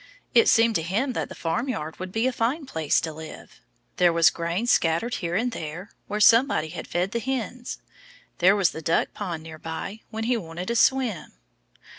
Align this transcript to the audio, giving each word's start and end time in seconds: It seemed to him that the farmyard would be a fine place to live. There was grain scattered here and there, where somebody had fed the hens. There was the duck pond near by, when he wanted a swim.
It 0.33 0.49
seemed 0.49 0.73
to 0.77 0.81
him 0.81 1.13
that 1.13 1.29
the 1.29 1.35
farmyard 1.35 1.99
would 1.99 2.11
be 2.11 2.25
a 2.25 2.31
fine 2.33 2.65
place 2.65 2.99
to 3.01 3.13
live. 3.13 3.61
There 3.97 4.11
was 4.11 4.31
grain 4.31 4.65
scattered 4.65 5.13
here 5.21 5.35
and 5.35 5.51
there, 5.51 5.91
where 6.07 6.19
somebody 6.19 6.69
had 6.69 6.87
fed 6.87 7.11
the 7.11 7.19
hens. 7.19 7.77
There 8.39 8.55
was 8.55 8.71
the 8.71 8.81
duck 8.81 9.13
pond 9.13 9.43
near 9.43 9.59
by, 9.59 9.99
when 10.09 10.23
he 10.23 10.37
wanted 10.37 10.71
a 10.71 10.75
swim. 10.75 11.33